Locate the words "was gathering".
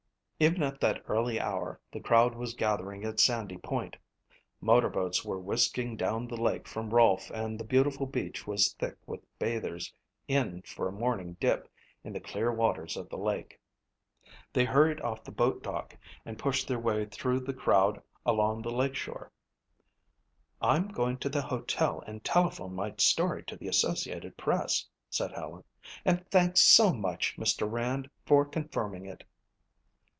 2.33-3.05